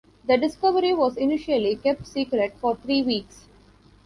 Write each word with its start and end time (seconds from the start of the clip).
The 0.27 0.35
discovery 0.35 0.95
was 0.95 1.15
initially 1.15 1.75
kept 1.75 2.07
secret 2.07 2.55
for 2.59 2.75
three 2.75 3.03
weeks. 3.03 3.45